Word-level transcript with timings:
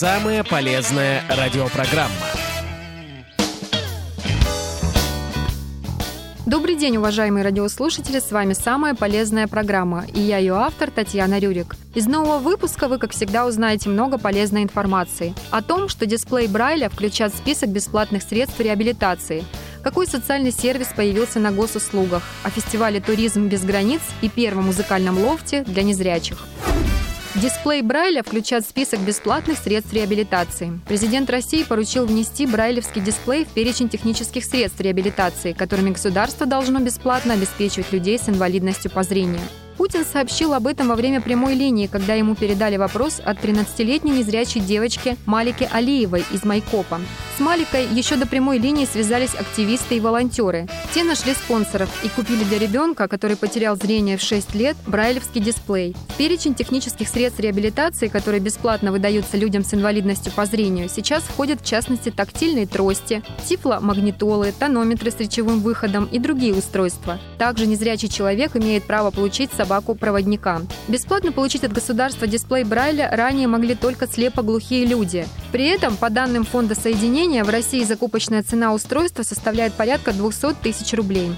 Самая 0.00 0.42
полезная 0.44 1.22
радиопрограмма. 1.28 2.14
Добрый 6.46 6.74
день, 6.76 6.96
уважаемые 6.96 7.44
радиослушатели, 7.44 8.18
с 8.18 8.32
вами 8.32 8.54
самая 8.54 8.94
полезная 8.94 9.46
программа, 9.46 10.06
и 10.14 10.20
я 10.20 10.38
ее 10.38 10.54
автор 10.54 10.90
Татьяна 10.90 11.38
Рюрик. 11.38 11.76
Из 11.94 12.06
нового 12.06 12.38
выпуска 12.38 12.88
вы, 12.88 12.96
как 12.96 13.12
всегда, 13.12 13.44
узнаете 13.44 13.90
много 13.90 14.16
полезной 14.16 14.62
информации 14.62 15.34
о 15.50 15.60
том, 15.60 15.90
что 15.90 16.06
дисплей 16.06 16.48
Брайля 16.48 16.88
включат 16.88 17.34
в 17.34 17.36
список 17.36 17.68
бесплатных 17.68 18.22
средств 18.22 18.58
реабилитации, 18.58 19.44
какой 19.82 20.06
социальный 20.06 20.50
сервис 20.50 20.88
появился 20.96 21.40
на 21.40 21.52
госуслугах, 21.52 22.22
о 22.42 22.48
фестивале 22.48 23.02
«Туризм 23.02 23.48
без 23.48 23.62
границ» 23.64 24.00
и 24.22 24.30
первом 24.30 24.64
музыкальном 24.64 25.22
лофте 25.22 25.62
для 25.64 25.82
незрячих. 25.82 26.38
Дисплей 27.40 27.80
Брайля 27.80 28.22
включат 28.22 28.66
в 28.66 28.68
список 28.68 29.00
бесплатных 29.00 29.56
средств 29.56 29.94
реабилитации. 29.94 30.78
Президент 30.86 31.30
России 31.30 31.62
поручил 31.62 32.04
внести 32.04 32.44
брайлевский 32.44 33.00
дисплей 33.00 33.46
в 33.46 33.48
перечень 33.48 33.88
технических 33.88 34.44
средств 34.44 34.78
реабилитации, 34.78 35.54
которыми 35.54 35.88
государство 35.88 36.44
должно 36.44 36.80
бесплатно 36.80 37.32
обеспечивать 37.32 37.92
людей 37.92 38.18
с 38.18 38.28
инвалидностью 38.28 38.90
по 38.90 39.02
зрению. 39.04 39.40
Путин 39.80 40.04
сообщил 40.04 40.52
об 40.52 40.66
этом 40.66 40.88
во 40.88 40.94
время 40.94 41.22
прямой 41.22 41.54
линии, 41.54 41.86
когда 41.86 42.12
ему 42.12 42.34
передали 42.34 42.76
вопрос 42.76 43.18
от 43.24 43.42
13-летней 43.42 44.10
незрячей 44.10 44.60
девочки 44.60 45.16
Малики 45.24 45.66
Алиевой 45.72 46.22
из 46.30 46.44
Майкопа. 46.44 47.00
С 47.38 47.40
Маликой 47.40 47.86
еще 47.86 48.16
до 48.16 48.26
прямой 48.26 48.58
линии 48.58 48.84
связались 48.84 49.34
активисты 49.34 49.96
и 49.96 50.00
волонтеры. 50.00 50.68
Те 50.92 51.02
нашли 51.02 51.32
спонсоров 51.32 51.88
и 52.04 52.10
купили 52.10 52.44
для 52.44 52.58
ребенка, 52.58 53.08
который 53.08 53.38
потерял 53.38 53.74
зрение 53.76 54.18
в 54.18 54.20
6 54.20 54.54
лет, 54.54 54.76
брайлевский 54.86 55.40
дисплей. 55.40 55.96
В 56.10 56.16
перечень 56.18 56.54
технических 56.54 57.08
средств 57.08 57.40
реабилитации, 57.40 58.08
которые 58.08 58.40
бесплатно 58.42 58.92
выдаются 58.92 59.38
людям 59.38 59.64
с 59.64 59.72
инвалидностью 59.72 60.30
по 60.32 60.44
зрению, 60.44 60.90
сейчас 60.90 61.22
входят 61.22 61.62
в 61.62 61.64
частности 61.64 62.10
тактильные 62.10 62.66
трости, 62.66 63.22
тифломагнитолы, 63.48 64.52
тонометры 64.52 65.10
с 65.10 65.18
речевым 65.18 65.60
выходом 65.60 66.04
и 66.04 66.18
другие 66.18 66.52
устройства. 66.52 67.18
Также 67.38 67.66
незрячий 67.66 68.10
человек 68.10 68.54
имеет 68.56 68.84
право 68.84 69.10
получить 69.10 69.48
собаку-проводника. 69.70 70.62
Бесплатно 70.88 71.30
получить 71.30 71.62
от 71.64 71.72
государства 71.72 72.26
дисплей 72.26 72.64
Брайля 72.64 73.08
ранее 73.12 73.46
могли 73.46 73.74
только 73.76 74.08
слепоглухие 74.08 74.84
люди. 74.84 75.26
При 75.52 75.66
этом, 75.66 75.96
по 75.96 76.10
данным 76.10 76.44
Фонда 76.44 76.74
соединения, 76.74 77.44
в 77.44 77.50
России 77.50 77.84
закупочная 77.84 78.42
цена 78.42 78.74
устройства 78.74 79.22
составляет 79.22 79.72
порядка 79.74 80.12
200 80.12 80.54
тысяч 80.62 80.92
рублей. 80.94 81.30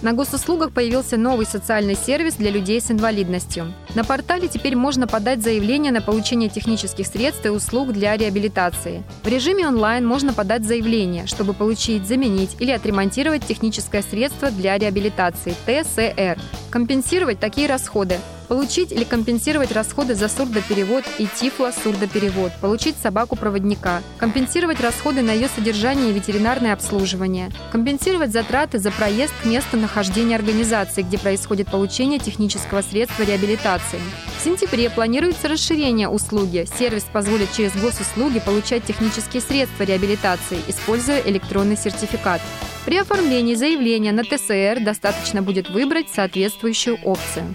На 0.00 0.12
госуслугах 0.12 0.72
появился 0.72 1.16
новый 1.16 1.44
социальный 1.44 1.96
сервис 1.96 2.34
для 2.34 2.52
людей 2.52 2.80
с 2.80 2.90
инвалидностью. 2.90 3.72
На 3.96 4.04
портале 4.04 4.46
теперь 4.46 4.76
можно 4.76 5.08
подать 5.08 5.42
заявление 5.42 5.90
на 5.90 6.00
получение 6.00 6.48
технических 6.48 7.06
средств 7.06 7.44
и 7.44 7.48
услуг 7.48 7.92
для 7.92 8.16
реабилитации. 8.16 9.02
В 9.24 9.28
режиме 9.28 9.66
онлайн 9.66 10.06
можно 10.06 10.32
подать 10.32 10.64
заявление, 10.64 11.26
чтобы 11.26 11.52
получить, 11.52 12.06
заменить 12.06 12.56
или 12.60 12.70
отремонтировать 12.70 13.44
техническое 13.44 14.02
средство 14.02 14.52
для 14.52 14.78
реабилитации– 14.78 15.54
ТСР. 15.66 16.38
Компенсировать 16.70 17.40
такие 17.40 17.66
расходы 17.66 18.18
Получить 18.48 18.92
или 18.92 19.04
компенсировать 19.04 19.72
расходы 19.72 20.14
за 20.14 20.28
сурдоперевод 20.28 21.04
и 21.18 21.26
тифло-сурдоперевод. 21.26 22.52
Получить 22.60 22.96
собаку-проводника. 22.96 24.02
Компенсировать 24.16 24.80
расходы 24.80 25.20
на 25.20 25.32
ее 25.32 25.48
содержание 25.48 26.10
и 26.10 26.12
ветеринарное 26.14 26.72
обслуживание. 26.72 27.50
Компенсировать 27.70 28.32
затраты 28.32 28.78
за 28.78 28.90
проезд 28.90 29.34
к 29.42 29.44
месту 29.44 29.76
нахождения 29.76 30.36
организации, 30.36 31.02
где 31.02 31.18
происходит 31.18 31.70
получение 31.70 32.18
технического 32.18 32.80
средства 32.80 33.22
реабилитации. 33.22 34.00
В 34.38 34.44
сентябре 34.44 34.88
планируется 34.88 35.48
расширение 35.48 36.08
услуги. 36.08 36.66
Сервис 36.78 37.04
позволит 37.12 37.52
через 37.52 37.72
госуслуги 37.76 38.40
получать 38.40 38.84
технические 38.84 39.42
средства 39.42 39.82
реабилитации, 39.84 40.58
используя 40.68 41.20
электронный 41.20 41.76
сертификат. 41.76 42.40
При 42.86 42.96
оформлении 42.96 43.54
заявления 43.54 44.12
на 44.12 44.24
ТСР 44.24 44.82
достаточно 44.82 45.42
будет 45.42 45.68
выбрать 45.68 46.08
соответствующую 46.08 46.98
опцию. 47.04 47.54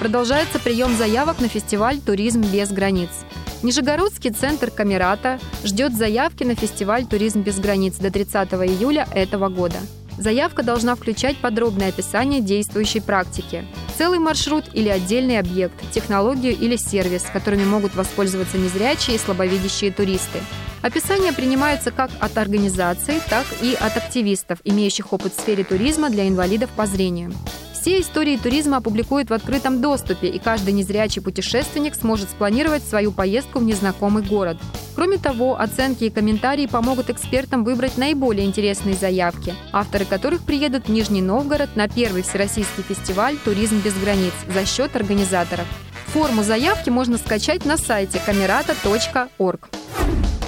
Продолжается 0.00 0.58
прием 0.58 0.96
заявок 0.96 1.40
на 1.40 1.48
фестиваль 1.48 2.00
«Туризм 2.00 2.40
без 2.40 2.72
границ». 2.72 3.10
Нижегородский 3.62 4.30
центр 4.30 4.70
Камерата 4.70 5.38
ждет 5.62 5.94
заявки 5.94 6.42
на 6.42 6.54
фестиваль 6.54 7.04
«Туризм 7.04 7.42
без 7.42 7.58
границ» 7.58 7.96
до 7.96 8.10
30 8.10 8.48
июля 8.54 9.06
этого 9.14 9.50
года. 9.50 9.76
Заявка 10.16 10.62
должна 10.62 10.94
включать 10.94 11.36
подробное 11.36 11.90
описание 11.90 12.40
действующей 12.40 13.02
практики, 13.02 13.66
целый 13.98 14.18
маршрут 14.18 14.64
или 14.72 14.88
отдельный 14.88 15.38
объект, 15.38 15.74
технологию 15.92 16.56
или 16.56 16.76
сервис, 16.76 17.26
которыми 17.30 17.64
могут 17.64 17.94
воспользоваться 17.94 18.56
незрячие 18.56 19.16
и 19.16 19.18
слабовидящие 19.18 19.92
туристы. 19.92 20.38
Описания 20.80 21.34
принимаются 21.34 21.90
как 21.90 22.10
от 22.20 22.38
организации, 22.38 23.20
так 23.28 23.44
и 23.60 23.76
от 23.78 23.98
активистов, 23.98 24.60
имеющих 24.64 25.12
опыт 25.12 25.34
в 25.34 25.40
сфере 25.40 25.62
туризма 25.62 26.08
для 26.08 26.26
инвалидов 26.26 26.70
по 26.74 26.86
зрению. 26.86 27.34
Все 27.80 27.98
истории 27.98 28.36
туризма 28.36 28.76
опубликуют 28.76 29.30
в 29.30 29.32
открытом 29.32 29.80
доступе, 29.80 30.28
и 30.28 30.38
каждый 30.38 30.74
незрячий 30.74 31.22
путешественник 31.22 31.94
сможет 31.94 32.28
спланировать 32.28 32.82
свою 32.82 33.10
поездку 33.10 33.58
в 33.58 33.64
незнакомый 33.64 34.22
город. 34.22 34.58
Кроме 34.94 35.16
того, 35.16 35.58
оценки 35.58 36.04
и 36.04 36.10
комментарии 36.10 36.66
помогут 36.66 37.08
экспертам 37.08 37.64
выбрать 37.64 37.96
наиболее 37.96 38.46
интересные 38.46 38.94
заявки, 38.94 39.54
авторы 39.72 40.04
которых 40.04 40.42
приедут 40.42 40.88
в 40.88 40.92
Нижний 40.92 41.22
Новгород 41.22 41.74
на 41.74 41.88
первый 41.88 42.20
всероссийский 42.20 42.82
фестиваль 42.82 43.38
«Туризм 43.38 43.80
без 43.82 43.94
границ» 43.94 44.34
за 44.52 44.66
счет 44.66 44.94
организаторов. 44.94 45.64
Форму 46.08 46.42
заявки 46.42 46.90
можно 46.90 47.16
скачать 47.16 47.64
на 47.64 47.78
сайте 47.78 48.20
kamerata.org. 48.26 49.79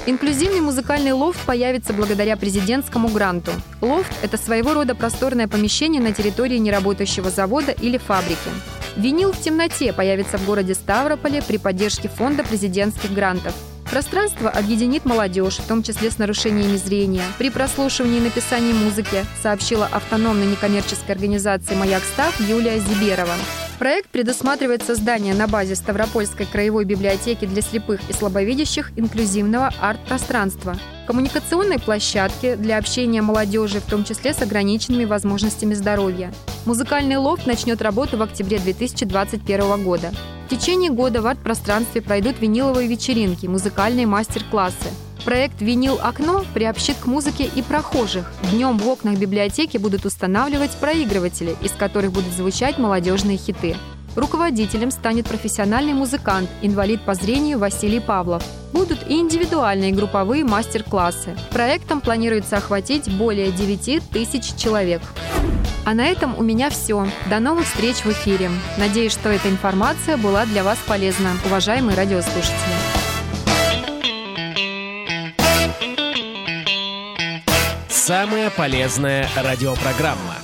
Инклюзивный 0.04 0.60
музыкальный 0.60 1.12
лофт 1.12 1.38
появится 1.46 1.92
благодаря 1.92 2.36
президентскому 2.36 3.06
гранту. 3.08 3.52
Лофт– 3.80 4.10
это 4.22 4.36
своего 4.36 4.74
рода 4.74 4.96
просторное 4.96 5.46
помещение 5.46 6.02
на 6.02 6.12
территории 6.12 6.56
неработающего 6.56 7.30
завода 7.30 7.70
или 7.70 7.98
фабрики. 7.98 8.50
Винил 8.96 9.32
в 9.32 9.41
темноте 9.41 9.92
появится 9.92 10.38
в 10.38 10.44
городе 10.44 10.74
Ставрополе 10.74 11.41
при 11.41 11.56
поддержке 11.56 12.08
фонда 12.08 12.42
президентских 12.42 13.12
грантов. 13.12 13.54
Пространство 13.88 14.50
объединит 14.50 15.04
молодежь, 15.04 15.58
в 15.58 15.68
том 15.68 15.84
числе 15.84 16.10
с 16.10 16.18
нарушениями 16.18 16.76
зрения, 16.76 17.24
при 17.38 17.50
прослушивании 17.50 18.18
и 18.18 18.22
написании 18.22 18.72
музыки, 18.72 19.24
сообщила 19.41 19.86
автономной 19.86 20.46
некоммерческой 20.46 21.14
организации 21.14 21.76
«Маяк 21.76 22.02
Став» 22.02 22.41
Юлия 22.41 22.80
Зиберова. 22.80 23.34
Проект 23.78 24.10
предусматривает 24.10 24.83
создание 24.83 25.34
на 25.34 25.49
базе 25.49 25.75
Ставропольской 25.75 26.47
краевой 26.47 26.84
библиотеки 26.84 27.47
для 27.47 27.62
слепых 27.62 28.00
и 28.09 28.12
слабовидящих 28.12 28.93
инклюзивного 28.97 29.72
арт-пространства, 29.81 30.77
коммуникационной 31.06 31.81
площадки 31.81 32.55
для 32.55 32.78
общения 32.78 33.22
молодежи, 33.22 33.81
в 33.81 33.91
том 33.91 34.05
числе 34.05 34.34
с 34.34 34.43
ограниченными 34.43 35.05
возможностями 35.05 35.75
здоровья. 35.75 36.33
Музыкальный 36.65 37.16
лофт 37.16 37.47
начнет 37.47 37.83
работу 37.83 38.16
в 38.16 38.22
октябре 38.22 38.59
2021 38.59 39.83
года. 39.83 40.12
В 40.47 40.50
течение 40.50 40.91
года 40.91 41.22
в 41.22 41.27
арт-пространстве 41.27 42.03
пройдут 42.03 42.41
виниловые 42.41 42.87
вечеринки, 42.87 43.47
музыкальные 43.47 44.06
мастер-классы, 44.06 44.91
Проект 45.25 45.60
«Винил 45.60 46.00
окно» 46.03 46.44
приобщит 46.53 46.97
к 46.97 47.06
музыке 47.06 47.49
и 47.55 47.62
прохожих. 47.62 48.31
Днем 48.50 48.77
в 48.77 48.88
окнах 48.88 49.19
библиотеки 49.19 49.77
будут 49.77 50.05
устанавливать 50.05 50.72
проигрыватели, 50.72 51.55
из 51.62 51.71
которых 51.72 52.10
будут 52.10 52.33
звучать 52.33 52.78
молодежные 52.78 53.37
хиты. 53.37 53.77
Руководителем 54.16 54.91
станет 54.91 55.27
профессиональный 55.27 55.94
музыкант, 55.94 56.50
инвалид 56.60 57.00
по 57.03 57.15
зрению 57.15 57.59
Василий 57.59 58.00
Павлов. 58.00 58.43
Будут 58.72 59.09
и 59.09 59.15
индивидуальные 59.15 59.91
и 59.91 59.94
групповые 59.94 60.44
мастер-классы. 60.44 61.37
Проектом 61.50 62.00
планируется 62.00 62.56
охватить 62.56 63.10
более 63.16 63.53
9 63.53 64.03
тысяч 64.10 64.54
человек. 64.56 65.03
А 65.84 65.94
на 65.94 66.04
этом 66.04 66.37
у 66.37 66.43
меня 66.43 66.69
все. 66.69 67.06
До 67.31 67.39
новых 67.39 67.66
встреч 67.66 67.97
в 68.04 68.10
эфире. 68.10 68.50
Надеюсь, 68.77 69.12
что 69.12 69.28
эта 69.28 69.49
информация 69.49 70.16
была 70.16 70.47
для 70.47 70.65
вас 70.65 70.78
полезна, 70.86 71.30
уважаемые 71.47 71.97
радиослушатели. 71.97 73.02
Самая 78.04 78.51
полезная 78.51 79.28
радиопрограмма. 79.37 80.41